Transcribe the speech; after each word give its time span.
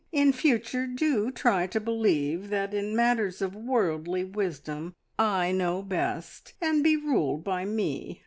In 0.11 0.33
future 0.33 0.87
do 0.87 1.29
try 1.29 1.67
to 1.67 1.79
believe 1.79 2.49
that 2.49 2.73
in 2.73 2.95
matters 2.95 3.39
of 3.39 3.55
worldly 3.55 4.23
wisdom 4.23 4.95
I 5.19 5.51
know 5.51 5.83
best, 5.83 6.55
and 6.59 6.83
be 6.83 6.95
ruled 6.97 7.43
by 7.43 7.65
me! 7.65 8.19